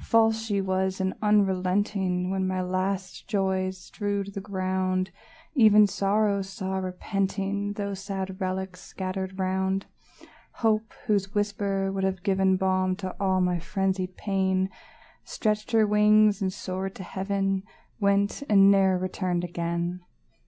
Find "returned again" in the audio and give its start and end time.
18.98-20.00